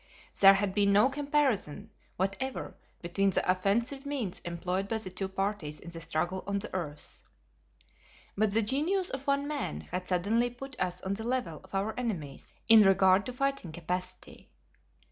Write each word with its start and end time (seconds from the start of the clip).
There 0.39 0.55
had 0.55 0.73
been 0.73 0.93
no 0.93 1.09
comparison 1.09 1.91
whatever 2.17 2.75
between 3.03 3.29
the 3.29 3.47
offensive 3.51 4.03
means 4.03 4.39
employed 4.39 4.87
by 4.87 4.97
the 4.97 5.11
two 5.11 5.27
parties 5.27 5.79
in 5.79 5.91
the 5.91 6.01
struggle 6.01 6.43
on 6.47 6.57
the 6.57 6.73
earth. 6.73 7.21
But 8.35 8.51
the 8.55 8.63
genius 8.63 9.11
of 9.11 9.27
one 9.27 9.47
man 9.47 9.81
had 9.81 10.07
suddenly 10.07 10.49
put 10.49 10.75
us 10.79 11.01
on 11.01 11.13
the 11.13 11.23
level 11.23 11.61
of 11.63 11.75
our 11.75 11.93
enemies 11.99 12.51
in 12.67 12.81
regard 12.81 13.27
to 13.27 13.33
fighting 13.33 13.71
capacity. 13.71 14.49